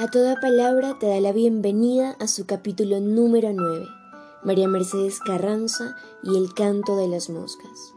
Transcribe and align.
A 0.00 0.10
toda 0.10 0.40
palabra 0.40 0.96
te 0.98 1.08
da 1.08 1.20
la 1.20 1.30
bienvenida 1.30 2.16
a 2.20 2.26
su 2.26 2.46
capítulo 2.46 3.00
número 3.00 3.52
9, 3.52 3.86
María 4.42 4.66
Mercedes 4.66 5.20
Carranza 5.20 5.94
y 6.22 6.38
el 6.38 6.54
canto 6.54 6.96
de 6.96 7.06
las 7.06 7.28
moscas. 7.28 7.92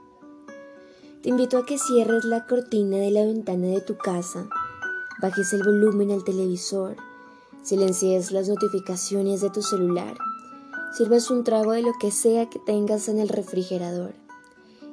Te 1.22 1.30
invito 1.30 1.58
a 1.58 1.66
que 1.66 1.78
cierres 1.78 2.26
la 2.26 2.46
cortina 2.46 2.98
de 2.98 3.10
la 3.10 3.24
ventana 3.24 3.68
de 3.68 3.80
tu 3.80 3.96
casa, 3.96 4.50
bajes 5.22 5.54
el 5.54 5.64
volumen 5.64 6.12
al 6.12 6.26
televisor, 6.26 6.98
silencies 7.62 8.34
las 8.34 8.50
notificaciones 8.50 9.40
de 9.40 9.50
tu 9.50 9.62
celular, 9.62 10.18
sirvas 10.98 11.32
un 11.32 11.46
trago 11.46 11.72
de 11.72 11.84
lo 11.84 11.94
que 12.02 12.12
sea 12.12 12.50
que 12.50 12.60
tengas 12.60 13.08
en 13.08 13.20
el 13.20 13.30
refrigerador, 13.30 14.12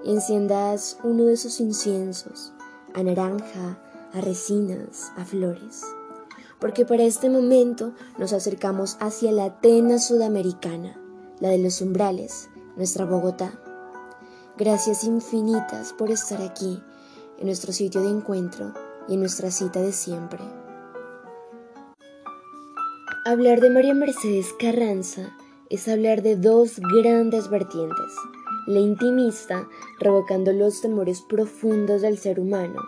enciendas 0.05 0.97
uno 1.03 1.25
de 1.25 1.33
esos 1.33 1.59
inciensos, 1.59 2.53
a 2.95 3.03
naranja, 3.03 3.83
a 4.15 4.21
resinas, 4.21 5.11
a 5.17 5.25
flores 5.25 5.83
porque 6.61 6.85
para 6.85 7.05
este 7.05 7.29
momento 7.31 7.93
nos 8.19 8.33
acercamos 8.33 8.97
hacia 9.01 9.33
la 9.33 9.47
Atena 9.47 9.99
sudamericana, 9.99 11.01
la 11.41 11.49
de 11.49 11.59
los 11.59 11.81
umbrales, 11.81 12.51
nuestra 12.77 13.05
Bogotá. 13.05 13.53
Gracias 14.59 15.05
infinitas 15.05 15.93
por 15.95 16.11
estar 16.11 16.43
aquí, 16.43 16.83
en 17.39 17.47
nuestro 17.47 17.73
sitio 17.73 18.03
de 18.03 18.11
encuentro 18.11 18.75
y 19.09 19.15
en 19.15 19.21
nuestra 19.21 19.51
cita 19.51 19.81
de 19.81 19.93
siempre. 19.93 20.41
Hablar 23.25 23.61
de 23.61 23.71
María 23.71 23.95
Mercedes 23.95 24.55
Carranza 24.59 25.35
es 25.71 25.89
hablar 25.89 26.23
de 26.23 26.37
dos 26.37 26.81
grandes 27.03 27.49
vertientes, 27.49 28.13
la 28.67 28.81
intimista, 28.81 29.67
revocando 29.99 30.53
los 30.53 30.81
temores 30.81 31.23
profundos 31.23 32.03
del 32.03 32.19
ser 32.19 32.41
humano, 32.41 32.81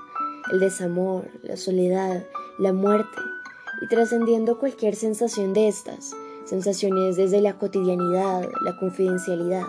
el 0.53 0.61
desamor, 0.61 1.29
la 1.43 1.57
soledad, 1.57 2.27
la 2.59 2.73
muerte, 2.73 3.19
y 3.83 3.89
trascendiendo 3.89 4.59
cualquier 4.59 4.95
sensación 4.95 5.53
de 5.53 5.69
estas, 5.69 6.13
sensaciones 6.45 7.17
desde 7.17 7.41
la 7.41 7.59
cotidianidad, 7.59 8.49
la 8.65 8.77
confidencialidad. 8.79 9.67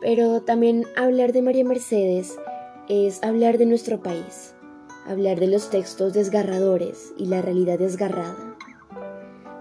Pero 0.00 0.42
también 0.42 0.84
hablar 0.96 1.32
de 1.32 1.40
María 1.40 1.64
Mercedes 1.64 2.36
es 2.88 3.22
hablar 3.22 3.56
de 3.56 3.64
nuestro 3.64 4.02
país, 4.02 4.54
hablar 5.06 5.40
de 5.40 5.46
los 5.46 5.70
textos 5.70 6.12
desgarradores 6.12 7.14
y 7.16 7.26
la 7.26 7.40
realidad 7.40 7.78
desgarrada. 7.78 8.56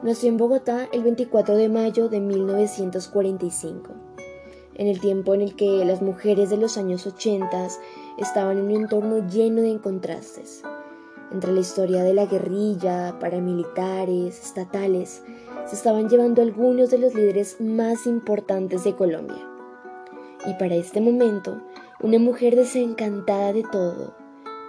Nació 0.04 0.28
en 0.28 0.38
Bogotá 0.38 0.90
el 0.92 1.02
24 1.04 1.56
de 1.56 1.70
mayo 1.70 2.10
de 2.10 2.20
1945, 2.20 3.94
en 4.76 4.88
el 4.88 5.00
tiempo 5.00 5.34
en 5.34 5.40
el 5.40 5.56
que 5.56 5.86
las 5.86 6.02
mujeres 6.02 6.50
de 6.50 6.58
los 6.58 6.78
años 6.78 7.08
80 7.08 7.70
estaban 8.18 8.58
en 8.58 8.66
un 8.66 8.72
entorno 8.72 9.26
lleno 9.30 9.62
de 9.62 9.80
contrastes, 9.80 10.62
entre 11.34 11.52
la 11.52 11.60
historia 11.60 12.04
de 12.04 12.14
la 12.14 12.26
guerrilla, 12.26 13.18
paramilitares, 13.20 14.40
estatales, 14.46 15.24
se 15.66 15.76
estaban 15.76 16.08
llevando 16.08 16.42
algunos 16.42 16.92
de 16.92 17.00
los 17.00 17.14
líderes 17.14 17.60
más 17.60 18.06
importantes 18.06 18.84
de 18.84 18.96
Colombia. 18.96 19.50
Y 20.46 20.54
para 20.54 20.76
este 20.76 21.02
momento, 21.02 21.62
una 22.02 22.20
mujer 22.20 22.56
desencantada 22.56 23.54
de 23.54 23.64
todo, 23.64 24.14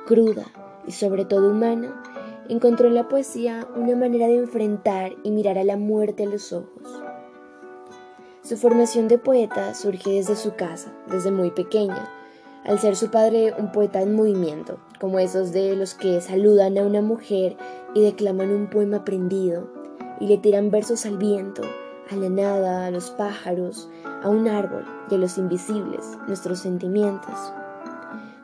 cruda 0.07 0.47
y 0.87 0.93
sobre 0.93 1.25
todo 1.25 1.51
humana, 1.51 2.03
encontró 2.49 2.89
en 2.89 2.95
la 2.95 3.09
poesía 3.09 3.67
una 3.77 3.97
manera 3.97 4.27
de 4.27 4.37
enfrentar 4.37 5.13
y 5.23 5.31
mirar 5.31 5.59
a 5.59 5.65
la 5.65 5.77
muerte 5.77 6.25
a 6.25 6.27
los 6.27 6.53
ojos. 6.53 7.03
Su 8.43 8.57
formación 8.57 9.09
de 9.09 9.19
poeta 9.19 9.75
surge 9.75 10.11
desde 10.11 10.37
su 10.37 10.55
casa, 10.55 10.93
desde 11.11 11.31
muy 11.31 11.51
pequeña, 11.51 12.09
al 12.65 12.79
ser 12.79 12.97
su 12.97 13.11
padre 13.11 13.55
un 13.59 13.73
poeta 13.73 14.01
en 14.01 14.15
movimiento, 14.15 14.79
como 14.99 15.19
esos 15.19 15.53
de 15.53 15.77
los 15.77 15.95
que 15.95 16.21
saludan 16.21 16.79
a 16.79 16.83
una 16.83 17.03
mujer 17.03 17.57
y 17.95 18.03
declaman 18.03 18.51
un 18.51 18.69
poema 18.69 18.99
aprendido 18.99 19.69
y 20.21 20.27
le 20.27 20.39
tiran 20.39 20.71
versos 20.71 21.05
al 21.07 21.19
viento, 21.19 21.63
a 22.11 22.17
la 22.17 22.29
nada, 22.29 22.87
a 22.87 22.91
los 22.91 23.11
pájaros, 23.11 23.91
a 24.23 24.29
un 24.29 24.49
árbol 24.49 24.85
y 25.11 25.15
a 25.15 25.19
los 25.19 25.37
invisibles, 25.37 26.19
nuestros 26.27 26.61
sentimientos. 26.61 27.35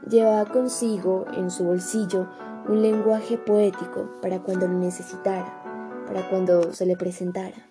Llevaba 0.09 0.45
consigo 0.47 1.25
en 1.37 1.51
su 1.51 1.65
bolsillo 1.65 2.29
un 2.69 2.83
lenguaje 2.83 3.39
poético 3.39 4.11
para 4.21 4.41
cuando 4.41 4.69
lo 4.69 4.75
necesitara, 4.75 6.05
para 6.07 6.29
cuando 6.29 6.73
se 6.73 6.85
le 6.85 6.97
presentara. 6.97 7.70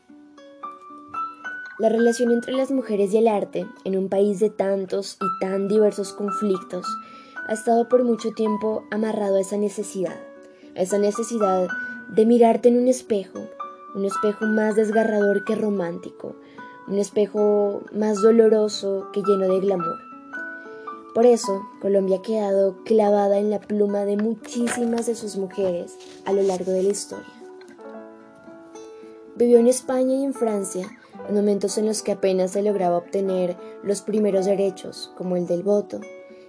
La 1.79 1.88
relación 1.88 2.31
entre 2.31 2.51
las 2.51 2.72
mujeres 2.72 3.13
y 3.13 3.19
el 3.19 3.29
arte, 3.29 3.66
en 3.85 3.97
un 3.97 4.09
país 4.09 4.41
de 4.41 4.50
tantos 4.50 5.17
y 5.22 5.40
tan 5.40 5.69
diversos 5.69 6.12
conflictos, 6.12 6.85
ha 7.47 7.53
estado 7.53 7.88
por 7.88 8.03
mucho 8.03 8.31
tiempo 8.34 8.84
amarrado 8.91 9.38
a 9.38 9.40
esa 9.40 9.56
necesidad, 9.56 10.19
a 10.75 10.81
esa 10.81 10.97
necesidad 10.97 11.69
de 12.09 12.25
mirarte 12.25 12.68
en 12.68 12.79
un 12.79 12.89
espejo, 12.89 13.47
un 13.95 14.03
espejo 14.03 14.45
más 14.45 14.75
desgarrador 14.75 15.45
que 15.45 15.56
romántico, 15.56 16.35
un 16.89 16.97
espejo 16.97 17.81
más 17.94 18.22
doloroso 18.22 19.07
que 19.13 19.22
lleno 19.22 19.47
de 19.47 19.62
glamour. 19.62 20.00
Por 21.16 21.25
eso, 21.25 21.62
Colombia 21.81 22.18
ha 22.18 22.22
quedado 22.22 22.84
clavada 22.84 23.38
en 23.38 23.50
la 23.50 23.62
pluma 23.62 24.03
de 24.03 24.18
muchísimas 24.18 25.06
de 25.06 25.16
sus 25.16 25.38
mujeres 25.38 25.97
a 26.25 26.34
lo 26.34 26.41
largo 26.41 26.73
de 26.73 26.84
la 26.84 26.89
historia. 26.89 27.34
Vivió 29.38 29.59
en 29.59 29.68
España 29.68 30.16
y 30.16 30.25
en 30.25 30.34
Francia, 30.34 30.85
en 31.28 31.35
momentos 31.35 31.78
en 31.78 31.85
los 31.85 32.02
que 32.02 32.13
apenas 32.13 32.52
se 32.52 32.62
lograba 32.62 32.97
obtener 32.97 33.57
los 33.84 34.02
primeros 34.02 34.46
derechos, 34.46 35.12
como 35.18 35.35
el 35.35 35.47
del 35.47 35.63
voto, 35.63 36.00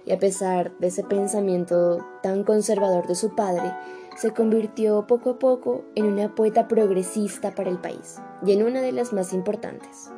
y 0.05 0.11
a 0.11 0.19
pesar 0.19 0.77
de 0.79 0.87
ese 0.87 1.03
pensamiento 1.03 2.05
tan 2.23 2.43
conservador 2.43 3.07
de 3.07 3.15
su 3.15 3.35
padre, 3.35 3.73
se 4.17 4.31
convirtió 4.31 5.05
poco 5.07 5.31
a 5.31 5.39
poco 5.39 5.83
en 5.95 6.05
una 6.05 6.33
poeta 6.35 6.67
progresista 6.67 7.51
para 7.51 7.69
el 7.69 7.79
país 7.79 8.19
y 8.45 8.51
en 8.53 8.63
una 8.63 8.81
de 8.81 8.91
las 8.91 9.13
más 9.13 9.33
importantes. 9.33 10.09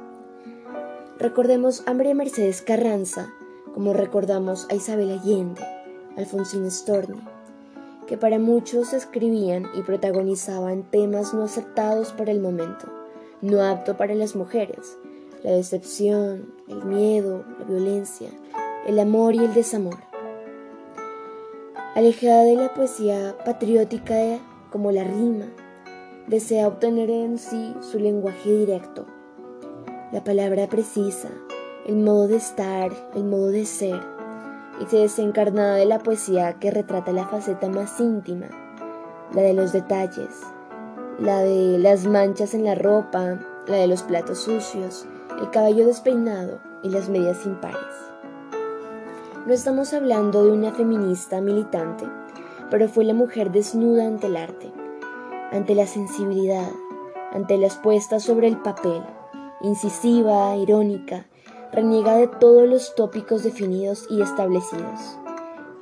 Recordemos 1.19 1.83
a 1.85 1.93
María 1.93 2.15
Mercedes 2.15 2.61
Carranza, 2.61 3.31
como 3.73 3.93
recordamos 3.93 4.67
a 4.69 4.75
Isabel 4.75 5.11
Allende, 5.11 5.61
Alfonsín 6.17 6.69
Storni, 6.69 7.21
que 8.07 8.17
para 8.17 8.39
muchos 8.39 8.93
escribían 8.93 9.65
y 9.75 9.81
protagonizaban 9.81 10.83
temas 10.83 11.33
no 11.33 11.43
aceptados 11.43 12.11
para 12.13 12.31
el 12.31 12.39
momento 12.39 13.02
no 13.43 13.61
apto 13.61 13.97
para 13.97 14.15
las 14.15 14.37
mujeres, 14.37 14.97
la 15.43 15.51
decepción, 15.51 16.53
el 16.69 16.85
miedo, 16.85 17.43
la 17.59 17.65
violencia, 17.65 18.29
el 18.87 18.97
amor 18.97 19.35
y 19.35 19.39
el 19.39 19.53
desamor. 19.53 19.97
Alejada 21.93 22.43
de 22.43 22.55
la 22.55 22.73
poesía 22.73 23.35
patriótica 23.43 24.39
como 24.71 24.93
la 24.93 25.03
rima, 25.03 25.47
desea 26.27 26.69
obtener 26.69 27.09
en 27.09 27.37
sí 27.37 27.75
su 27.81 27.99
lenguaje 27.99 28.49
directo, 28.49 29.05
la 30.13 30.23
palabra 30.23 30.67
precisa, 30.67 31.27
el 31.85 31.97
modo 31.97 32.29
de 32.29 32.37
estar, 32.37 32.93
el 33.13 33.25
modo 33.25 33.47
de 33.47 33.65
ser, 33.65 33.99
y 34.79 34.85
se 34.85 34.99
desencarnada 34.99 35.75
de 35.75 35.85
la 35.85 35.99
poesía 35.99 36.53
que 36.61 36.71
retrata 36.71 37.11
la 37.11 37.27
faceta 37.27 37.67
más 37.67 37.99
íntima, 37.99 38.47
la 39.33 39.41
de 39.41 39.53
los 39.53 39.73
detalles, 39.73 40.29
la 41.19 41.41
de 41.43 41.77
las 41.77 42.05
manchas 42.05 42.53
en 42.53 42.65
la 42.65 42.75
ropa, 42.75 43.39
la 43.67 43.77
de 43.77 43.87
los 43.87 44.03
platos 44.03 44.39
sucios, 44.39 45.05
el 45.39 45.49
cabello 45.51 45.85
despeinado 45.85 46.59
y 46.81 46.89
las 46.89 47.09
medias 47.09 47.45
impares. 47.45 47.77
No 49.45 49.53
estamos 49.53 49.93
hablando 49.93 50.43
de 50.43 50.51
una 50.51 50.71
feminista 50.71 51.41
militante, 51.41 52.05
pero 52.71 52.87
fue 52.87 53.03
la 53.03 53.13
mujer 53.13 53.51
desnuda 53.51 54.07
ante 54.07 54.27
el 54.27 54.37
arte, 54.37 54.71
ante 55.51 55.75
la 55.75 55.85
sensibilidad, 55.85 56.69
ante 57.31 57.57
las 57.57 57.75
puestas 57.75 58.23
sobre 58.23 58.47
el 58.47 58.57
papel, 58.57 59.03
incisiva, 59.61 60.55
irónica, 60.55 61.27
reniega 61.71 62.15
de 62.15 62.27
todos 62.27 62.67
los 62.67 62.95
tópicos 62.95 63.43
definidos 63.43 64.07
y 64.09 64.21
establecidos, 64.21 65.17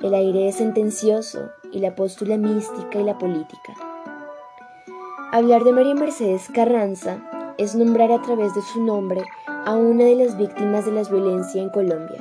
el 0.00 0.14
aire 0.14 0.52
sentencioso 0.52 1.50
y 1.70 1.78
la 1.78 1.94
póstula 1.94 2.36
mística 2.36 2.98
y 2.98 3.04
la 3.04 3.18
política. 3.18 3.74
Hablar 5.34 5.64
de 5.64 5.72
María 5.72 5.94
Mercedes 5.94 6.50
Carranza 6.52 7.54
es 7.56 7.74
nombrar 7.74 8.12
a 8.12 8.20
través 8.20 8.54
de 8.54 8.60
su 8.60 8.84
nombre 8.84 9.24
a 9.64 9.74
una 9.74 10.04
de 10.04 10.14
las 10.14 10.36
víctimas 10.36 10.84
de 10.84 10.92
la 10.92 11.04
violencia 11.04 11.62
en 11.62 11.70
Colombia, 11.70 12.18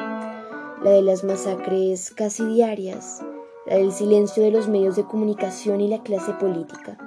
la 0.81 0.91
de 0.91 1.01
las 1.01 1.25
masacres 1.25 2.09
casi 2.11 2.45
diarias, 2.45 3.21
la 3.67 3.75
del 3.75 3.91
silencio 3.91 4.41
de 4.41 4.51
los 4.51 4.69
medios 4.69 4.95
de 4.95 5.03
comunicación 5.03 5.81
y 5.81 5.89
la 5.89 6.01
clase 6.03 6.31
política. 6.35 6.97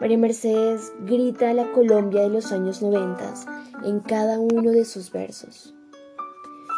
María 0.00 0.16
Mercedes 0.16 0.90
grita 1.00 1.50
a 1.50 1.54
la 1.54 1.70
Colombia 1.72 2.22
de 2.22 2.30
los 2.30 2.50
años 2.50 2.80
90 2.80 3.34
en 3.84 4.00
cada 4.00 4.38
uno 4.38 4.70
de 4.70 4.86
sus 4.86 5.12
versos. 5.12 5.74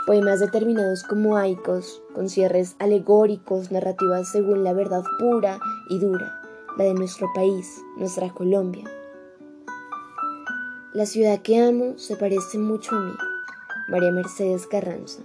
Poemas 0.04 0.40
determinados 0.40 1.04
como 1.04 1.36
aicos, 1.36 2.02
con 2.12 2.28
cierres 2.28 2.74
alegóricos, 2.80 3.70
narrativas 3.70 4.32
según 4.32 4.64
la 4.64 4.72
verdad 4.72 5.04
pura 5.20 5.60
y 5.90 6.00
dura 6.00 6.42
la 6.76 6.84
de 6.84 6.94
nuestro 6.94 7.28
país, 7.34 7.82
nuestra 7.96 8.32
Colombia. 8.32 8.84
La 10.92 11.06
ciudad 11.06 11.42
que 11.42 11.58
amo 11.58 11.94
se 11.96 12.16
parece 12.16 12.58
mucho 12.58 12.96
a 12.96 13.00
mí, 13.00 13.12
María 13.88 14.10
Mercedes 14.10 14.66
Carranza. 14.66 15.22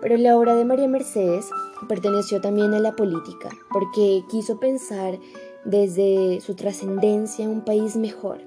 Pero 0.00 0.16
la 0.16 0.36
obra 0.36 0.54
de 0.54 0.64
María 0.64 0.88
Mercedes 0.88 1.48
perteneció 1.88 2.40
también 2.40 2.74
a 2.74 2.80
la 2.80 2.94
política, 2.96 3.50
porque 3.72 4.24
quiso 4.30 4.58
pensar 4.60 5.18
desde 5.64 6.40
su 6.40 6.54
trascendencia 6.54 7.48
un 7.48 7.64
país 7.64 7.96
mejor. 7.96 8.40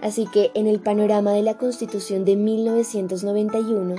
Así 0.00 0.26
que 0.26 0.50
en 0.54 0.66
el 0.66 0.80
panorama 0.80 1.32
de 1.32 1.42
la 1.42 1.58
Constitución 1.58 2.24
de 2.24 2.36
1991, 2.36 3.94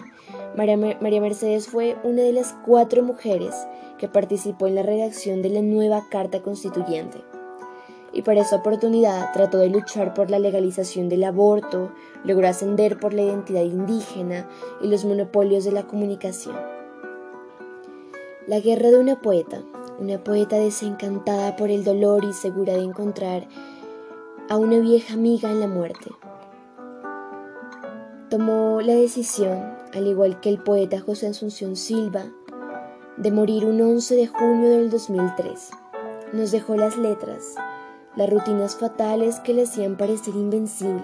María, 0.56 0.78
Mercedes 0.78 1.68
fue 1.68 1.98
una 2.04 2.22
de 2.22 2.32
las 2.32 2.54
cuatro 2.66 3.02
mujeres 3.02 3.56
que 3.98 4.08
participó 4.08 4.68
en 4.68 4.76
la 4.76 4.84
redacción 4.84 5.42
de 5.42 5.50
la 5.50 5.62
nueva 5.62 6.06
Carta 6.10 6.44
Constituyente. 6.44 7.24
Y 8.12 8.22
para 8.22 8.42
esa 8.42 8.58
oportunidad 8.58 9.34
trató 9.34 9.58
de 9.58 9.70
luchar 9.70 10.14
por 10.14 10.30
la 10.30 10.38
legalización 10.38 11.10
del 11.10 11.24
aborto, 11.24 11.92
logró 12.24 12.48
ascender 12.48 13.00
por 13.00 13.16
la 13.16 13.24
identidad 13.24 13.64
indígena 13.64 14.48
y 14.82 14.88
los 14.88 15.06
monopolios 15.06 15.66
de 15.66 15.72
la 15.72 15.88
comunicación. 15.88 16.56
La 18.46 18.60
guerra 18.60 18.92
de 18.92 19.00
una 19.00 19.22
poeta, 19.22 19.64
una 20.00 20.24
poeta 20.24 20.58
desencantada 20.58 21.56
por 21.56 21.72
el 21.72 21.84
dolor 21.84 22.24
y 22.26 22.34
segura 22.34 22.74
de 22.74 22.84
encontrar 22.84 23.48
a 24.50 24.58
una 24.58 24.78
vieja 24.78 25.16
amiga 25.16 25.50
en 25.50 25.60
la 25.60 25.68
muerte. 25.68 26.12
Tomó 28.30 28.82
la 28.82 28.94
decisión, 28.94 29.83
al 29.96 30.08
igual 30.08 30.40
que 30.40 30.50
el 30.50 30.60
poeta 30.60 31.00
José 31.00 31.28
Asunción 31.28 31.76
Silva, 31.76 32.26
de 33.18 33.32
morir 33.32 33.66
un 33.66 33.80
11 33.80 34.16
de 34.16 34.28
junio 34.28 34.70
del 34.70 34.90
2003. 34.90 35.70
Nos 36.34 36.52
dejó 36.52 36.76
las 36.76 36.98
letras, 36.98 37.56
las 38.16 38.30
rutinas 38.30 38.76
fatales 38.76 39.40
que 39.42 39.54
le 39.54 39.64
hacían 39.64 39.98
parecer 39.98 40.36
invencible. 40.36 41.04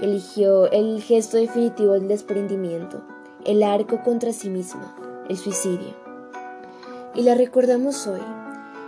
Eligió 0.00 0.70
el 0.70 1.02
gesto 1.02 1.36
definitivo 1.36 1.92
del 1.92 2.08
desprendimiento, 2.08 3.02
el 3.44 3.62
arco 3.62 4.02
contra 4.02 4.32
sí 4.32 4.48
misma, 4.48 4.94
el 5.28 5.36
suicidio. 5.36 5.94
Y 7.14 7.22
la 7.22 7.34
recordamos 7.34 8.06
hoy, 8.06 8.22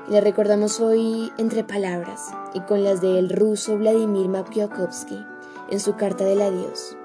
y 0.08 0.12
la 0.12 0.20
recordamos 0.20 0.80
hoy 0.80 1.32
entre 1.38 1.64
palabras 1.64 2.30
y 2.54 2.60
con 2.60 2.84
las 2.84 3.00
del 3.00 3.28
ruso 3.28 3.76
Vladimir 3.76 4.28
Makiakovsky 4.28 5.24
en 5.70 5.80
su 5.80 5.96
carta 5.96 6.24
del 6.24 6.42
adiós. 6.42 6.96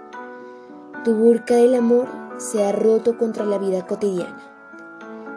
Tu 1.04 1.16
burka 1.16 1.56
del 1.56 1.76
amor 1.76 2.08
se 2.38 2.64
ha 2.64 2.72
roto 2.72 3.18
contra 3.18 3.44
la 3.46 3.58
vida 3.58 3.88
cotidiana. 3.88 4.38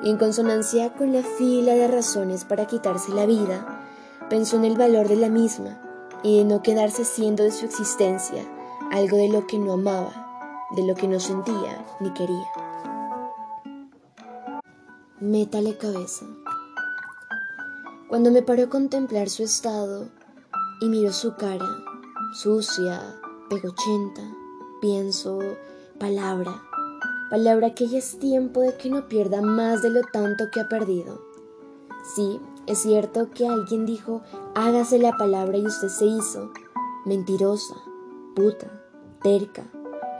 Y 0.03 0.11
en 0.11 0.19
consonancia 0.19 0.93
con 0.93 1.13
la 1.13 1.23
fila 1.23 1.73
de 1.73 1.89
razones 1.89 2.45
para 2.45 2.67
quitarse 2.67 3.13
la 3.13 3.25
vida, 3.25 3.83
pensó 4.29 4.57
en 4.57 4.67
el 4.67 4.77
valor 4.77 5.09
de 5.09 5.17
la 5.17 5.29
misma 5.29 5.81
y 6.23 6.39
de 6.39 6.45
no 6.45 6.63
quedarse 6.63 7.05
siendo 7.05 7.45
de 7.45 7.51
su 7.51 7.65
existencia 7.65 8.43
algo 8.93 9.17
de 9.17 9.29
lo 9.29 9.47
que 9.47 9.59
no 9.59 9.73
amaba, 9.73 10.69
de 10.77 10.87
lo 10.87 10.95
que 10.95 11.09
no 11.09 11.19
sentía 11.19 11.85
ni 12.01 12.13
quería. 12.13 12.47
Métale 15.21 15.79
cabeza. 15.79 16.27
Cuando 18.09 18.31
me 18.31 18.43
paró 18.43 18.65
a 18.65 18.69
contemplar 18.69 19.31
su 19.31 19.43
estado 19.43 20.09
y 20.81 20.89
miro 20.89 21.13
su 21.13 21.35
cara, 21.37 21.67
sucia, 22.35 23.01
pegochenta, 23.49 24.23
pienso, 24.85 25.39
palabra, 25.99 26.61
palabra 27.31 27.75
que 27.75 27.87
ya 27.87 27.97
es 27.97 28.19
tiempo 28.19 28.61
de 28.61 28.77
que 28.77 28.91
no 28.91 29.09
pierda 29.09 29.41
más 29.41 29.81
de 29.81 29.89
lo 29.89 30.03
tanto 30.13 30.51
que 30.53 30.61
ha 30.61 30.69
perdido. 30.69 31.23
Sí, 32.15 32.39
es 32.67 32.81
cierto 32.81 33.31
que 33.31 33.49
alguien 33.49 33.87
dijo, 33.87 34.21
hágase 34.55 34.99
la 34.99 35.13
palabra 35.17 35.57
y 35.57 35.65
usted 35.65 35.89
se 35.89 36.05
hizo. 36.05 36.53
Mentirosa, 37.07 37.77
puta, 38.37 38.79
terca. 39.23 39.65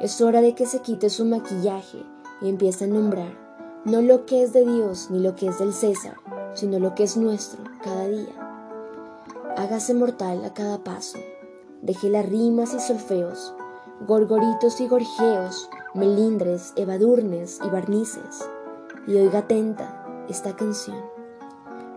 Es 0.01 0.23
hora 0.23 0.41
de 0.41 0.55
que 0.55 0.65
se 0.65 0.81
quite 0.81 1.11
su 1.11 1.27
maquillaje 1.27 2.03
y 2.41 2.49
empiece 2.49 2.87
a 2.87 2.89
nombrar 2.89 3.39
no 3.85 4.01
lo 4.01 4.25
que 4.25 4.45
es 4.45 4.55
de 4.55 4.65
Dios 4.65 5.11
ni 5.11 5.19
lo 5.19 5.37
que 5.37 5.49
es 5.49 5.59
del 5.59 5.75
César, 5.75 6.17
sino 6.55 6.79
lo 6.79 6.95
que 6.95 7.03
es 7.03 7.19
nuestro 7.19 7.63
cada 7.83 8.09
día. 8.09 8.65
Hágase 9.59 9.93
mortal 9.93 10.43
a 10.43 10.55
cada 10.55 10.83
paso. 10.83 11.19
Deje 11.83 12.09
las 12.09 12.27
rimas 12.27 12.73
y 12.73 12.81
solfeos, 12.81 13.53
gorgoritos 14.01 14.81
y 14.81 14.89
gorjeos, 14.89 15.71
melindres, 15.95 16.73
evadurnes 16.77 17.61
y 17.65 17.69
barnices. 17.69 18.49
Y 19.07 19.17
oiga 19.17 19.41
atenta 19.41 20.25
esta 20.29 20.57
canción. 20.57 21.03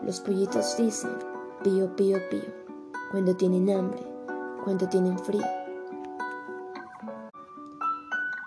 Los 0.04 0.20
pollitos 0.20 0.78
dicen 0.78 1.12
pío, 1.64 1.96
pío, 1.96 2.18
pío, 2.30 2.54
cuando 3.12 3.36
tienen 3.36 3.70
hambre, 3.70 4.02
cuando 4.64 4.88
tienen 4.88 5.18
frío. 5.20 5.46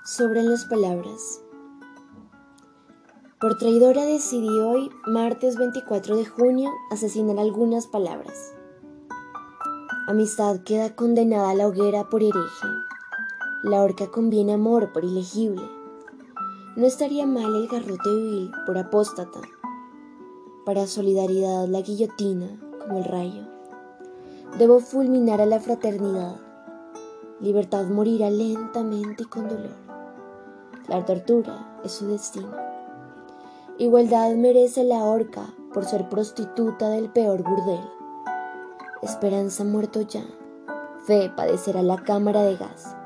Sobran 0.05 0.49
las 0.49 0.64
palabras. 0.64 1.43
Por 3.41 3.56
traidora 3.56 4.05
decidí 4.05 4.61
hoy, 4.61 4.91
martes 5.06 5.56
24 5.56 6.17
de 6.17 6.26
junio, 6.26 6.70
asesinar 6.91 7.38
algunas 7.38 7.87
palabras. 7.87 8.53
Amistad 10.08 10.61
queda 10.64 10.94
condenada 10.94 11.50
a 11.50 11.55
la 11.55 11.69
hoguera 11.69 12.08
por 12.08 12.23
hereje. 12.23 12.69
La 13.62 13.83
horca 13.83 14.11
conviene 14.11 14.55
amor 14.55 14.91
por 14.91 15.05
ilegible. 15.05 15.62
No 16.77 16.87
estaría 16.87 17.27
mal 17.27 17.55
el 17.55 17.69
garrote 17.69 18.09
vil 18.09 18.51
por 18.65 18.79
apóstata 18.79 19.41
para 20.65 20.87
solidaridad 20.87 21.67
la 21.69 21.83
guillotina 21.83 22.59
como 22.81 22.99
el 22.99 23.05
rayo. 23.05 23.43
Debo 24.57 24.81
fulminar 24.81 25.43
a 25.43 25.47
la 25.47 25.61
fraternidad. 25.61 26.37
Libertad 27.41 27.85
morirá 27.87 28.31
lentamente 28.31 29.25
y 29.25 29.27
con 29.27 29.49
dolor. 29.49 29.77
La 30.89 31.05
tortura 31.05 31.81
es 31.85 31.93
su 31.93 32.06
destino. 32.06 32.56
Igualdad 33.77 34.35
merece 34.37 34.85
la 34.85 35.05
horca 35.05 35.53
por 35.75 35.85
ser 35.85 36.09
prostituta 36.09 36.89
del 36.89 37.11
peor 37.11 37.43
burdel. 37.43 37.85
Esperanza 39.03 39.65
muerto 39.65 40.01
ya. 40.01 40.25
Fe 41.05 41.31
padecerá 41.37 41.83
la 41.83 42.03
cámara 42.03 42.43
de 42.43 42.56
gas. 42.56 42.97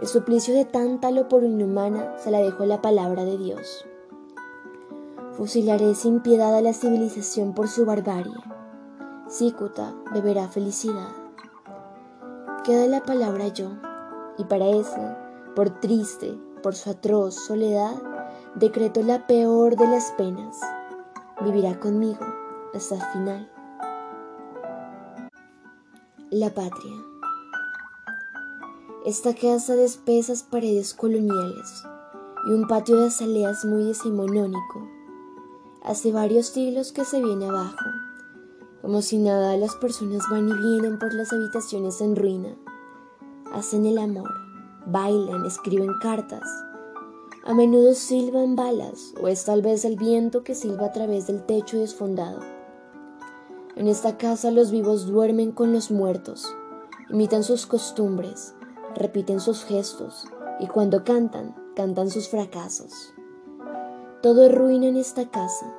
El 0.00 0.06
suplicio 0.06 0.54
de 0.54 0.64
tanta 0.64 1.10
por 1.28 1.42
inhumana 1.42 2.16
se 2.18 2.30
la 2.30 2.38
dejó 2.38 2.64
la 2.64 2.80
palabra 2.80 3.24
de 3.24 3.36
Dios. 3.36 3.84
Fusilaré 5.32 5.96
sin 5.96 6.20
piedad 6.20 6.54
a 6.54 6.60
la 6.60 6.72
civilización 6.72 7.52
por 7.52 7.66
su 7.68 7.84
barbarie. 7.84 8.32
Sícuta 9.26 9.94
beberá 10.12 10.46
felicidad. 10.48 11.08
Queda 12.64 12.86
la 12.86 13.02
palabra 13.02 13.48
yo, 13.48 13.70
y 14.36 14.44
para 14.44 14.66
eso, 14.66 15.16
por 15.56 15.80
triste, 15.80 16.38
por 16.62 16.76
su 16.76 16.90
atroz 16.90 17.34
soledad, 17.34 18.00
decreto 18.54 19.02
la 19.02 19.26
peor 19.26 19.74
de 19.74 19.86
las 19.88 20.12
penas. 20.12 20.60
Vivirá 21.40 21.78
conmigo 21.80 22.24
hasta 22.72 22.94
el 22.94 23.02
final. 23.12 23.50
La 26.30 26.50
patria. 26.50 27.07
Esta 29.08 29.34
casa 29.34 29.74
de 29.74 29.86
espesas 29.86 30.42
paredes 30.42 30.92
coloniales 30.92 31.82
y 32.46 32.52
un 32.52 32.68
patio 32.68 33.00
de 33.00 33.06
azaleas 33.06 33.64
muy 33.64 33.84
decimonónico 33.84 34.86
Hace 35.82 36.12
varios 36.12 36.48
siglos 36.48 36.92
que 36.92 37.06
se 37.06 37.22
viene 37.22 37.46
abajo. 37.46 37.86
Como 38.82 39.00
si 39.00 39.16
nada, 39.16 39.56
las 39.56 39.76
personas 39.76 40.24
van 40.30 40.50
y 40.50 40.52
vienen 40.52 40.98
por 40.98 41.14
las 41.14 41.32
habitaciones 41.32 42.02
en 42.02 42.16
ruina. 42.16 42.54
Hacen 43.50 43.86
el 43.86 43.96
amor, 43.96 44.28
bailan, 44.84 45.46
escriben 45.46 45.94
cartas. 46.02 46.46
A 47.46 47.54
menudo 47.54 47.94
silban 47.94 48.56
balas 48.56 49.14
o 49.22 49.28
es 49.28 49.42
tal 49.46 49.62
vez 49.62 49.86
el 49.86 49.96
viento 49.96 50.44
que 50.44 50.54
silba 50.54 50.84
a 50.84 50.92
través 50.92 51.28
del 51.28 51.46
techo 51.46 51.78
desfondado. 51.78 52.40
En 53.74 53.88
esta 53.88 54.18
casa 54.18 54.50
los 54.50 54.70
vivos 54.70 55.06
duermen 55.06 55.52
con 55.52 55.72
los 55.72 55.90
muertos, 55.90 56.54
imitan 57.08 57.42
sus 57.42 57.64
costumbres, 57.64 58.54
repiten 58.94 59.40
sus 59.40 59.64
gestos 59.64 60.26
y 60.60 60.66
cuando 60.66 61.04
cantan, 61.04 61.54
cantan 61.74 62.10
sus 62.10 62.28
fracasos. 62.28 63.14
Todo 64.22 64.44
es 64.44 64.54
ruina 64.54 64.86
en 64.86 64.96
esta 64.96 65.30
casa. 65.30 65.72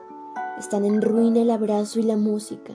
Están 0.57 0.85
en 0.85 1.01
ruina 1.01 1.41
el 1.41 1.51
abrazo 1.51 1.99
y 1.99 2.03
la 2.03 2.15
música, 2.17 2.73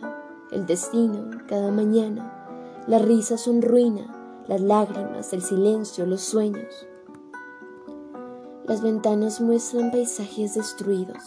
el 0.52 0.66
destino 0.66 1.30
cada 1.48 1.70
mañana. 1.70 2.84
Las 2.86 3.02
risas 3.02 3.40
son 3.40 3.62
ruina, 3.62 4.42
las 4.46 4.60
lágrimas, 4.60 5.32
el 5.32 5.42
silencio, 5.42 6.04
los 6.06 6.20
sueños. 6.20 6.86
Las 8.66 8.82
ventanas 8.82 9.40
muestran 9.40 9.90
paisajes 9.90 10.54
destruidos. 10.54 11.22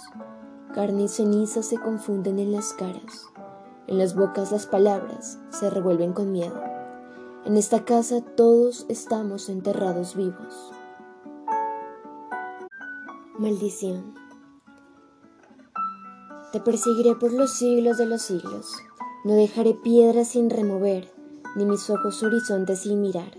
Carne 0.73 1.03
y 1.03 1.07
ceniza 1.07 1.63
se 1.63 1.77
confunden 1.77 2.39
en 2.39 2.51
las 2.51 2.73
caras. 2.73 3.27
En 3.87 3.97
las 3.97 4.15
bocas 4.15 4.51
las 4.51 4.67
palabras 4.67 5.39
se 5.49 5.69
revuelven 5.69 6.13
con 6.13 6.31
miedo. 6.31 6.76
En 7.47 7.55
esta 7.55 7.85
casa 7.85 8.19
todos 8.19 8.85
estamos 8.89 9.47
enterrados 9.47 10.17
vivos. 10.17 10.69
Maldición. 13.39 14.13
Te 16.51 16.59
perseguiré 16.59 17.15
por 17.15 17.31
los 17.31 17.53
siglos 17.53 17.99
de 17.99 18.05
los 18.05 18.23
siglos. 18.23 18.73
No 19.23 19.31
dejaré 19.35 19.75
piedras 19.75 20.27
sin 20.27 20.49
remover, 20.49 21.09
ni 21.55 21.63
mis 21.63 21.89
ojos 21.89 22.21
horizontes 22.21 22.79
sin 22.79 22.99
mirar. 22.99 23.37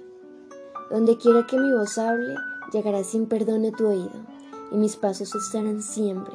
Donde 0.91 1.19
quiera 1.19 1.47
que 1.47 1.59
mi 1.59 1.71
voz 1.71 1.99
hable, 1.99 2.35
llegará 2.73 3.05
sin 3.05 3.27
perdón 3.27 3.67
a 3.67 3.73
tu 3.73 3.89
oído, 3.89 4.25
y 4.73 4.79
mis 4.79 4.97
pasos 4.97 5.35
estarán 5.35 5.83
siempre 5.83 6.33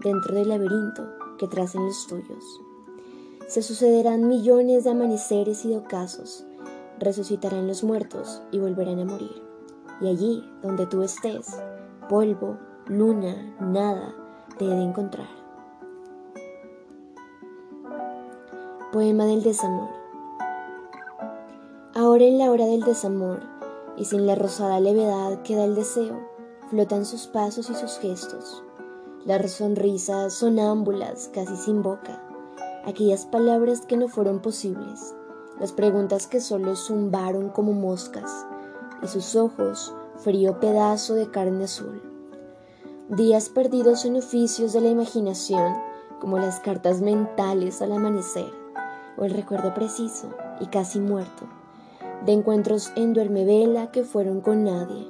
dentro 0.00 0.36
del 0.36 0.50
laberinto 0.50 1.08
que 1.40 1.48
tracen 1.48 1.86
los 1.86 2.06
tuyos. 2.06 2.44
Se 3.48 3.62
sucederán 3.62 4.28
millones 4.28 4.84
de 4.84 4.90
amaneceres 4.90 5.64
y 5.64 5.70
de 5.70 5.78
ocasos, 5.78 6.46
resucitarán 6.98 7.66
los 7.66 7.84
muertos 7.84 8.42
y 8.50 8.58
volverán 8.58 9.00
a 9.00 9.04
morir. 9.04 9.42
Y 10.00 10.08
allí, 10.08 10.44
donde 10.62 10.86
tú 10.86 11.02
estés, 11.02 11.60
polvo, 12.08 12.58
luna, 12.86 13.56
nada, 13.60 14.14
te 14.58 14.64
he 14.64 14.68
de 14.68 14.82
encontrar. 14.82 15.28
Poema 18.92 19.24
del 19.24 19.42
desamor. 19.42 19.88
Ahora 21.94 22.24
en 22.24 22.38
la 22.38 22.50
hora 22.50 22.66
del 22.66 22.82
desamor, 22.82 23.40
y 23.96 24.04
sin 24.04 24.26
la 24.26 24.34
rosada 24.34 24.80
levedad 24.80 25.42
que 25.42 25.56
da 25.56 25.64
el 25.64 25.74
deseo, 25.74 26.20
flotan 26.68 27.04
sus 27.04 27.26
pasos 27.26 27.70
y 27.70 27.74
sus 27.74 27.98
gestos, 27.98 28.62
las 29.24 29.50
sonrisas 29.50 30.34
sonámbulas 30.34 31.30
casi 31.32 31.56
sin 31.56 31.82
boca, 31.82 32.22
aquellas 32.84 33.26
palabras 33.26 33.86
que 33.86 33.96
no 33.96 34.08
fueron 34.08 34.40
posibles, 34.40 35.14
las 35.60 35.72
preguntas 35.72 36.26
que 36.26 36.40
solo 36.40 36.76
zumbaron 36.76 37.48
como 37.50 37.72
moscas, 37.72 38.30
y 39.02 39.08
sus 39.08 39.36
ojos, 39.36 39.94
frío 40.16 40.60
pedazo 40.60 41.14
de 41.14 41.30
carne 41.30 41.64
azul. 41.64 42.02
Días 43.08 43.48
perdidos 43.48 44.04
en 44.04 44.16
oficios 44.16 44.72
de 44.72 44.80
la 44.80 44.88
imaginación, 44.88 45.74
como 46.20 46.38
las 46.38 46.60
cartas 46.60 47.00
mentales 47.00 47.82
al 47.82 47.92
amanecer 47.92 48.50
o 49.18 49.24
el 49.24 49.32
recuerdo 49.32 49.74
preciso 49.74 50.28
y 50.60 50.66
casi 50.66 50.98
muerto 51.00 51.46
de 52.24 52.32
encuentros 52.32 52.92
en 52.96 53.12
duermevela 53.12 53.90
que 53.90 54.02
fueron 54.02 54.40
con 54.40 54.64
nadie, 54.64 55.06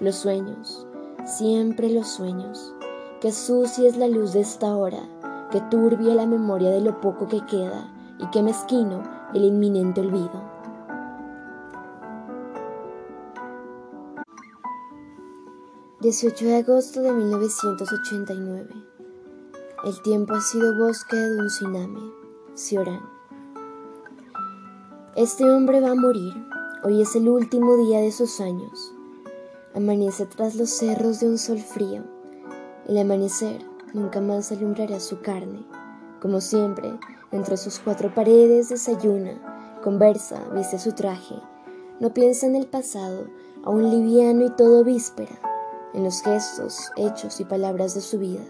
los 0.00 0.16
sueños, 0.16 0.86
siempre 1.24 1.90
los 1.90 2.08
sueños, 2.08 2.74
que 3.20 3.32
sucia 3.32 3.88
es 3.88 3.96
la 3.96 4.08
luz 4.08 4.32
de 4.32 4.40
esta 4.40 4.74
hora, 4.74 5.02
que 5.50 5.60
turbia 5.62 6.14
la 6.14 6.26
memoria 6.26 6.70
de 6.70 6.80
lo 6.80 7.00
poco 7.00 7.28
que 7.28 7.44
queda 7.46 7.92
y 8.18 8.26
que 8.30 8.42
mezquino 8.42 9.02
el 9.34 9.44
inminente 9.44 10.00
olvido. 10.00 10.58
...18 16.00 16.38
de 16.38 16.56
agosto 16.56 17.02
de 17.02 17.12
1989... 17.12 18.68
...el 19.84 20.02
tiempo 20.02 20.34
ha 20.34 20.40
sido 20.40 20.78
bosque 20.78 21.16
de 21.16 21.40
un 21.40 21.48
tsunami... 21.48 22.12
Ciorán 22.54 23.18
este 25.18 25.50
hombre 25.50 25.80
va 25.80 25.90
a 25.90 25.94
morir. 25.96 26.32
Hoy 26.84 27.02
es 27.02 27.16
el 27.16 27.28
último 27.28 27.76
día 27.76 27.98
de 27.98 28.12
sus 28.12 28.40
años. 28.40 28.94
Amanece 29.74 30.26
tras 30.26 30.54
los 30.54 30.70
cerros 30.70 31.18
de 31.18 31.26
un 31.26 31.38
sol 31.38 31.58
frío. 31.58 32.04
El 32.86 32.98
amanecer 32.98 33.60
nunca 33.92 34.20
más 34.20 34.52
alumbrará 34.52 35.00
su 35.00 35.20
carne. 35.20 35.66
Como 36.20 36.40
siempre, 36.40 36.98
entre 37.30 37.56
sus 37.56 37.78
cuatro 37.78 38.12
paredes 38.12 38.70
desayuna, 38.70 39.78
conversa, 39.84 40.42
viste 40.52 40.78
su 40.78 40.92
traje. 40.92 41.36
No 42.00 42.12
piensa 42.12 42.46
en 42.46 42.56
el 42.56 42.66
pasado, 42.66 43.26
aún 43.62 43.90
liviano 43.90 44.44
y 44.44 44.50
todo 44.50 44.82
víspera, 44.82 45.38
en 45.94 46.02
los 46.02 46.22
gestos, 46.22 46.90
hechos 46.96 47.38
y 47.40 47.44
palabras 47.44 47.94
de 47.94 48.00
su 48.00 48.18
vida, 48.18 48.42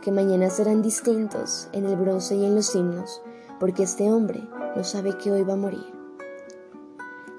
que 0.00 0.12
mañana 0.12 0.48
serán 0.48 0.80
distintos 0.80 1.68
en 1.72 1.84
el 1.84 1.96
bronce 1.96 2.36
y 2.36 2.44
en 2.46 2.54
los 2.54 2.74
himnos, 2.74 3.20
porque 3.58 3.82
este 3.82 4.10
hombre 4.10 4.42
no 4.74 4.82
sabe 4.82 5.18
que 5.18 5.30
hoy 5.30 5.42
va 5.42 5.52
a 5.52 5.56
morir. 5.56 5.92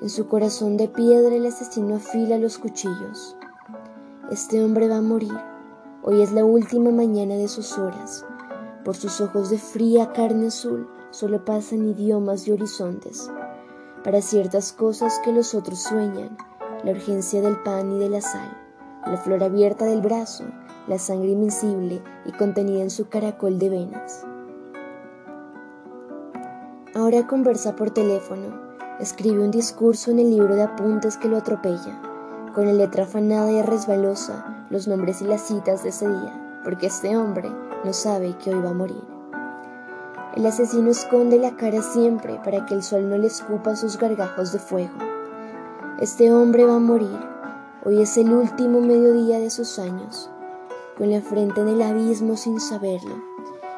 En 0.01 0.09
su 0.09 0.27
corazón 0.27 0.77
de 0.77 0.87
piedra 0.87 1.35
el 1.35 1.45
asesino 1.45 1.95
afila 1.95 2.37
los 2.37 2.57
cuchillos. 2.57 3.35
Este 4.31 4.63
hombre 4.63 4.87
va 4.87 4.97
a 4.97 5.01
morir. 5.01 5.33
Hoy 6.03 6.21
es 6.21 6.31
la 6.31 6.43
última 6.43 6.91
mañana 6.91 7.35
de 7.35 7.47
sus 7.47 7.77
horas. 7.77 8.25
Por 8.83 8.95
sus 8.95 9.21
ojos 9.21 9.49
de 9.49 9.57
fría 9.57 10.11
carne 10.13 10.47
azul 10.47 10.87
solo 11.11 11.45
pasan 11.45 11.87
idiomas 11.87 12.47
y 12.47 12.51
horizontes. 12.51 13.29
Para 14.03 14.21
ciertas 14.21 14.73
cosas 14.73 15.19
que 15.23 15.31
los 15.31 15.53
otros 15.53 15.79
sueñan, 15.79 16.37
la 16.83 16.91
urgencia 16.91 17.41
del 17.41 17.61
pan 17.61 17.91
y 17.91 17.99
de 17.99 18.09
la 18.09 18.21
sal, 18.21 18.57
la 19.05 19.17
flor 19.17 19.43
abierta 19.43 19.85
del 19.85 20.01
brazo, 20.01 20.45
la 20.87 20.97
sangre 20.97 21.29
invencible 21.29 22.01
y 22.25 22.31
contenida 22.31 22.81
en 22.81 22.89
su 22.89 23.07
caracol 23.07 23.59
de 23.59 23.69
venas. 23.69 24.25
Ahora 26.95 27.27
conversa 27.27 27.75
por 27.75 27.91
teléfono 27.91 28.71
Escribe 29.01 29.39
un 29.39 29.49
discurso 29.49 30.11
en 30.11 30.19
el 30.19 30.29
libro 30.29 30.55
de 30.55 30.61
apuntes 30.61 31.17
que 31.17 31.27
lo 31.27 31.37
atropella, 31.37 31.99
con 32.53 32.67
la 32.67 32.73
letra 32.73 33.05
afanada 33.05 33.51
y 33.51 33.59
resbalosa, 33.63 34.67
los 34.69 34.87
nombres 34.87 35.23
y 35.23 35.25
las 35.25 35.41
citas 35.41 35.81
de 35.81 35.89
ese 35.89 36.07
día, 36.07 36.59
porque 36.63 36.85
este 36.85 37.17
hombre 37.17 37.51
no 37.83 37.93
sabe 37.93 38.35
que 38.37 38.53
hoy 38.53 38.61
va 38.61 38.69
a 38.69 38.73
morir. 38.73 39.03
El 40.35 40.45
asesino 40.45 40.91
esconde 40.91 41.37
la 41.37 41.55
cara 41.55 41.81
siempre 41.81 42.39
para 42.43 42.65
que 42.65 42.73
el 42.73 42.83
sol 42.83 43.09
no 43.09 43.17
le 43.17 43.27
escupa 43.27 43.75
sus 43.75 43.97
gargajos 43.97 44.53
de 44.53 44.59
fuego. 44.59 44.93
Este 45.99 46.33
hombre 46.33 46.65
va 46.65 46.75
a 46.75 46.79
morir. 46.79 47.19
Hoy 47.83 48.01
es 48.01 48.17
el 48.17 48.31
último 48.31 48.81
mediodía 48.81 49.39
de 49.39 49.49
sus 49.49 49.79
años. 49.79 50.29
Con 50.97 51.11
la 51.11 51.21
frente 51.21 51.61
en 51.61 51.67
el 51.67 51.81
abismo 51.81 52.37
sin 52.37 52.59
saberlo. 52.59 53.15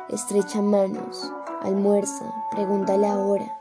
Estrecha 0.10 0.62
manos, 0.62 1.32
almuerza, 1.64 2.26
pregunta 2.52 2.98
la 2.98 3.18
hora 3.18 3.60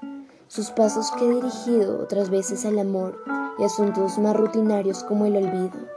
sus 0.53 0.71
pasos 0.71 1.11
que 1.13 1.25
he 1.25 1.35
dirigido 1.35 1.99
otras 1.99 2.29
veces 2.29 2.67
al 2.67 2.79
amor 2.79 3.19
y 3.59 3.65
asuntos 3.65 4.19
más 4.19 4.37
rutinarios 4.37 5.03
como 5.03 5.25
el 5.25 5.37
olvido, 5.37 5.89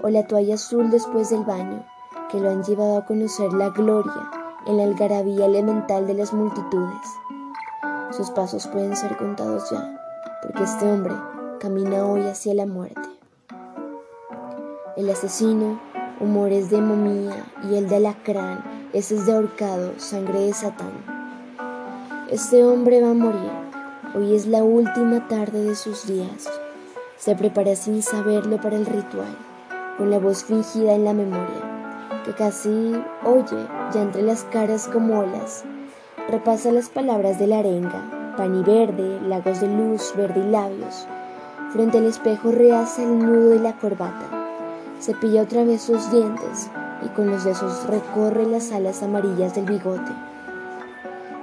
o 0.00 0.08
la 0.08 0.24
toalla 0.24 0.54
azul 0.54 0.88
después 0.88 1.30
del 1.30 1.42
baño, 1.42 1.84
que 2.30 2.40
lo 2.40 2.50
han 2.50 2.62
llevado 2.62 2.98
a 2.98 3.04
conocer 3.04 3.52
la 3.52 3.70
gloria 3.70 4.30
en 4.66 4.76
la 4.76 4.84
algarabía 4.84 5.46
elemental 5.46 6.06
de 6.06 6.14
las 6.14 6.32
multitudes. 6.32 7.06
Sus 8.10 8.30
pasos 8.30 8.66
pueden 8.66 8.96
ser 8.96 9.16
contados 9.16 9.70
ya, 9.70 10.00
porque 10.42 10.64
este 10.64 10.90
hombre 10.90 11.14
camina 11.60 12.04
hoy 12.04 12.22
hacia 12.22 12.54
la 12.54 12.66
muerte. 12.66 13.08
El 14.96 15.10
asesino, 15.10 15.80
humores 16.20 16.70
de 16.70 16.80
momía 16.80 17.46
y 17.70 17.76
el 17.76 17.88
de 17.88 17.96
alacrán, 17.96 18.88
es 18.92 19.26
de 19.26 19.32
ahorcado, 19.32 19.92
sangre 19.98 20.40
de 20.40 20.52
Satán. 20.52 20.92
Este 22.30 22.64
hombre 22.64 23.00
va 23.02 23.10
a 23.10 23.14
morir 23.14 23.68
Hoy 24.14 24.34
es 24.34 24.46
la 24.46 24.64
última 24.64 25.28
tarde 25.28 25.64
de 25.64 25.74
sus 25.74 26.06
días. 26.06 26.48
Se 27.18 27.36
prepara 27.36 27.76
sin 27.76 28.02
saberlo 28.02 28.56
para 28.56 28.76
el 28.76 28.86
ritual, 28.86 29.36
con 29.98 30.10
la 30.10 30.18
voz 30.18 30.44
fingida 30.44 30.94
en 30.94 31.04
la 31.04 31.12
memoria, 31.12 31.67
que 32.28 32.34
casi 32.34 33.02
oye 33.24 33.66
ya 33.94 34.02
entre 34.02 34.20
las 34.20 34.44
caras 34.44 34.86
como 34.92 35.20
olas. 35.20 35.64
Repasa 36.28 36.70
las 36.70 36.90
palabras 36.90 37.38
de 37.38 37.46
la 37.46 37.60
arenga, 37.60 38.34
pan 38.36 38.54
y 38.54 38.62
verde, 38.62 39.18
lagos 39.22 39.62
de 39.62 39.68
luz, 39.68 40.12
verde 40.14 40.40
y 40.46 40.50
labios. 40.50 41.06
Frente 41.72 41.96
al 41.96 42.04
espejo 42.04 42.52
rehace 42.52 43.02
el 43.02 43.18
nudo 43.18 43.48
de 43.50 43.60
la 43.60 43.72
corbata. 43.78 44.26
Cepilla 45.00 45.40
otra 45.40 45.64
vez 45.64 45.80
sus 45.80 46.10
dientes 46.10 46.70
y 47.02 47.08
con 47.08 47.30
los 47.30 47.44
dedos 47.44 47.86
recorre 47.86 48.44
las 48.44 48.72
alas 48.72 49.02
amarillas 49.02 49.54
del 49.54 49.64
bigote. 49.64 50.12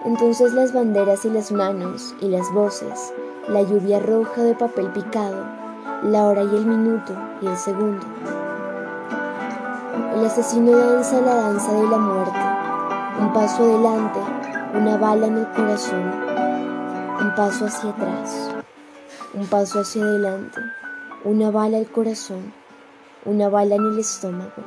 Entonces 0.06 0.54
las 0.54 0.72
banderas 0.72 1.25
y 1.25 1.32
las 1.32 1.51
manos 1.51 2.13
y 2.22 2.27
las 2.27 2.54
voces, 2.54 3.12
la 3.48 3.63
lluvia 3.63 4.00
roja 4.00 4.44
de 4.44 4.54
papel 4.54 4.92
picado, 4.92 5.46
la 6.04 6.27
hora 6.27 6.44
y 6.44 6.56
el 6.56 6.68
minuto 6.68 7.13
y 7.42 7.48
el 7.48 7.58
segundo. 7.58 8.06
El 10.15 10.25
asesino 10.25 10.72
danza 10.72 11.19
la 11.19 11.36
danza 11.36 11.74
de 11.74 11.88
la 11.89 11.98
muerte, 11.98 12.39
un 13.19 13.34
paso 13.34 13.63
adelante, 13.63 14.19
una 14.74 14.95
bala 14.95 15.27
en 15.27 15.39
el 15.39 15.48
corazón, 15.51 16.10
un 17.19 17.36
paso 17.36 17.65
hacia 17.65 17.89
atrás, 17.89 18.51
un 19.34 19.45
paso 19.48 19.81
hacia 19.81 20.03
adelante, 20.03 20.62
una 21.25 21.51
bala 21.51 21.79
al 21.79 21.88
corazón, 21.88 22.53
una 23.25 23.50
bala 23.50 23.75
en 23.75 23.86
el 23.88 24.00
estómago. 24.00 24.63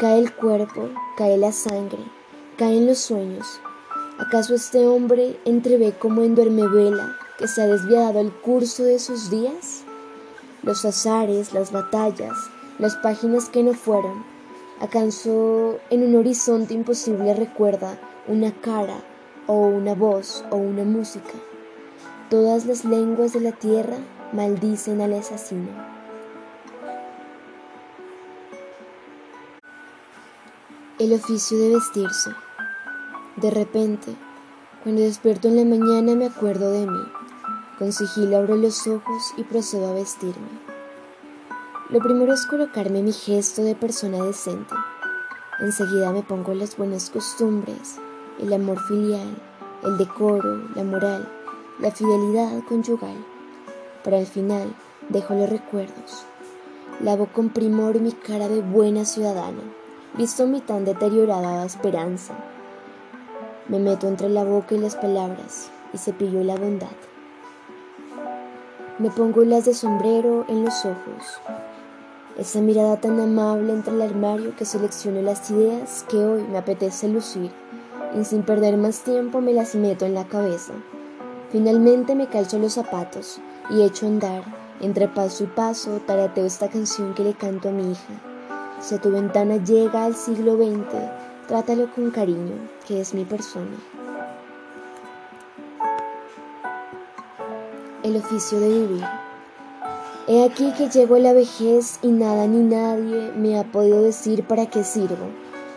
Cae 0.00 0.20
el 0.20 0.34
cuerpo, 0.34 0.88
cae 1.18 1.36
la 1.36 1.52
sangre, 1.52 2.02
caen 2.56 2.86
los 2.86 2.98
sueños, 2.98 3.60
¿Acaso 4.18 4.54
este 4.54 4.84
hombre 4.84 5.38
entrevé 5.44 5.92
como 5.92 6.22
en 6.22 6.34
duermevela 6.34 7.16
que 7.38 7.46
se 7.46 7.62
ha 7.62 7.66
desviado 7.66 8.18
el 8.18 8.32
curso 8.32 8.82
de 8.82 8.98
sus 8.98 9.30
días? 9.30 9.84
Los 10.64 10.84
azares, 10.84 11.52
las 11.52 11.70
batallas, 11.70 12.36
las 12.78 12.96
páginas 12.96 13.48
que 13.48 13.62
no 13.62 13.74
fueron, 13.74 14.24
¿acaso 14.80 15.80
en 15.90 16.04
un 16.04 16.14
horizonte 16.14 16.74
imposible 16.74 17.34
recuerda 17.34 17.98
una 18.28 18.52
cara 18.52 19.02
o 19.46 19.54
una 19.66 19.94
voz 19.94 20.44
o 20.50 20.56
una 20.56 20.84
música? 20.84 21.32
Todas 22.30 22.66
las 22.66 22.84
lenguas 22.84 23.32
de 23.32 23.40
la 23.40 23.52
tierra 23.52 23.96
maldicen 24.32 25.00
al 25.00 25.14
asesino. 25.14 25.68
El 30.98 31.12
oficio 31.12 31.58
de 31.58 31.74
vestirse. 31.74 32.30
De 33.36 33.50
repente, 33.50 34.14
cuando 34.82 35.02
despierto 35.02 35.48
en 35.48 35.56
la 35.56 35.64
mañana 35.64 36.14
me 36.14 36.26
acuerdo 36.26 36.70
de 36.72 36.86
mí. 36.86 37.02
Con 37.78 37.92
sigilo 37.92 38.36
abro 38.36 38.56
los 38.56 38.86
ojos 38.86 39.32
y 39.36 39.44
procedo 39.44 39.90
a 39.90 39.94
vestirme. 39.94 40.67
Lo 41.90 42.00
primero 42.00 42.34
es 42.34 42.44
colocarme 42.44 43.02
mi 43.02 43.12
gesto 43.12 43.62
de 43.62 43.74
persona 43.74 44.22
decente. 44.22 44.74
Enseguida 45.58 46.12
me 46.12 46.22
pongo 46.22 46.52
las 46.52 46.76
buenas 46.76 47.08
costumbres, 47.08 47.96
el 48.38 48.52
amor 48.52 48.78
filial, 48.80 49.34
el 49.82 49.96
decoro, 49.96 50.68
la 50.74 50.84
moral, 50.84 51.26
la 51.78 51.90
fidelidad 51.90 52.62
conyugal. 52.68 53.16
Para 54.04 54.18
el 54.18 54.26
final 54.26 54.74
dejo 55.08 55.32
los 55.32 55.48
recuerdos. 55.48 56.26
Lavo 57.00 57.24
con 57.24 57.48
primor 57.48 57.98
mi 58.00 58.12
cara 58.12 58.48
de 58.48 58.60
buena 58.60 59.06
ciudadana, 59.06 59.62
visto 60.12 60.46
mi 60.46 60.60
tan 60.60 60.84
deteriorada 60.84 61.64
esperanza. 61.64 62.34
Me 63.68 63.78
meto 63.78 64.08
entre 64.08 64.28
la 64.28 64.44
boca 64.44 64.74
y 64.74 64.78
las 64.78 64.94
palabras 64.94 65.70
y 65.94 65.96
cepillo 65.96 66.44
la 66.44 66.56
bondad. 66.56 66.96
Me 68.98 69.10
pongo 69.10 69.42
las 69.44 69.64
de 69.64 69.72
sombrero 69.72 70.44
en 70.48 70.64
los 70.64 70.84
ojos, 70.84 71.40
esa 72.38 72.60
mirada 72.60 73.00
tan 73.00 73.20
amable 73.20 73.72
entre 73.72 73.92
el 73.92 74.02
armario 74.02 74.54
que 74.56 74.64
selecciono 74.64 75.20
las 75.20 75.50
ideas 75.50 76.04
que 76.08 76.16
hoy 76.16 76.44
me 76.44 76.58
apetece 76.58 77.08
lucir 77.08 77.50
y 78.18 78.24
sin 78.24 78.42
perder 78.42 78.76
más 78.76 79.00
tiempo 79.00 79.40
me 79.40 79.52
las 79.52 79.74
meto 79.74 80.06
en 80.06 80.14
la 80.14 80.26
cabeza. 80.26 80.72
Finalmente 81.50 82.14
me 82.14 82.28
calzo 82.28 82.58
los 82.58 82.74
zapatos 82.74 83.40
y 83.70 83.82
echo 83.82 84.06
a 84.06 84.08
andar. 84.08 84.44
Entre 84.80 85.08
paso 85.08 85.44
y 85.44 85.48
paso 85.48 86.00
tarateo 86.06 86.46
esta 86.46 86.68
canción 86.68 87.12
que 87.12 87.24
le 87.24 87.34
canto 87.34 87.68
a 87.68 87.72
mi 87.72 87.90
hija. 87.90 88.14
Si 88.80 88.94
a 88.94 89.00
tu 89.00 89.10
ventana 89.10 89.56
llega 89.56 90.04
al 90.04 90.14
siglo 90.14 90.56
XX, 90.56 91.48
trátalo 91.48 91.92
con 91.92 92.12
cariño, 92.12 92.54
que 92.86 93.00
es 93.00 93.12
mi 93.12 93.24
persona. 93.24 93.76
el 98.08 98.16
oficio 98.16 98.58
de 98.58 98.68
vivir. 98.68 99.27
He 100.30 100.44
aquí 100.44 100.72
que 100.76 100.90
llego 100.90 101.14
a 101.14 101.20
la 101.20 101.32
vejez 101.32 101.98
y 102.02 102.08
nada 102.08 102.46
ni 102.46 102.58
nadie 102.58 103.32
me 103.34 103.58
ha 103.58 103.64
podido 103.64 104.02
decir 104.02 104.46
para 104.46 104.66
qué 104.66 104.84
sirvo. 104.84 105.30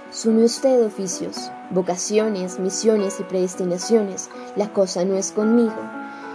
Sume 0.10 0.44
usted 0.44 0.86
oficios, 0.86 1.50
vocaciones, 1.70 2.60
misiones 2.60 3.22
y 3.22 3.24
predestinaciones. 3.24 4.30
La 4.58 4.74
cosa 4.74 5.06
no 5.06 5.16
es 5.16 5.32
conmigo. 5.32 5.72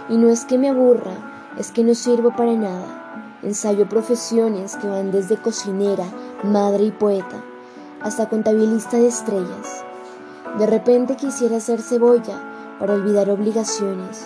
Y 0.09 0.17
no 0.17 0.29
es 0.29 0.45
que 0.45 0.57
me 0.57 0.69
aburra, 0.69 1.53
es 1.59 1.69
que 1.69 1.83
no 1.83 1.93
sirvo 1.93 2.35
para 2.35 2.53
nada. 2.53 3.37
Ensayo 3.43 3.87
profesiones 3.87 4.77
que 4.77 4.87
van 4.87 5.11
desde 5.11 5.37
cocinera, 5.39 6.05
madre 6.43 6.85
y 6.85 6.91
poeta, 6.91 7.43
hasta 8.01 8.29
contabilista 8.29 8.97
de 8.97 9.09
estrellas. 9.09 9.83
De 10.57 10.65
repente 10.65 11.17
quisiera 11.17 11.59
ser 11.59 11.83
cebolla 11.83 12.41
para 12.79 12.95
olvidar 12.95 13.29
obligaciones 13.29 14.25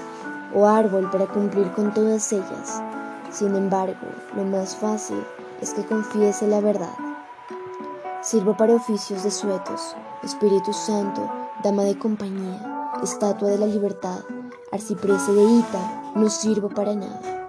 o 0.56 0.66
árbol 0.66 1.10
para 1.12 1.28
cumplir 1.28 1.70
con 1.74 1.94
todas 1.94 2.32
ellas. 2.32 2.82
Sin 3.32 3.56
embargo, 3.56 4.08
lo 4.36 4.44
más 4.44 4.76
fácil 4.76 5.24
es 5.62 5.74
que 5.74 5.86
confiese 5.86 6.48
la 6.48 6.60
verdad. 6.60 6.94
Sirvo 8.22 8.58
para 8.58 8.76
oficios 8.76 9.24
de 9.24 9.32
suetos, 9.32 9.96
Espíritu 10.22 10.74
Santo, 10.74 11.32
dama 11.64 11.84
de 11.84 11.98
compañía, 11.98 12.92
estatua 13.02 13.50
de 13.50 13.58
la 13.58 13.68
libertad, 13.68 14.20
arcipreste 14.72 15.32
de 15.32 15.44
Ita, 15.44 16.12
no 16.16 16.30
sirvo 16.30 16.70
para 16.70 16.94
nada. 16.94 17.41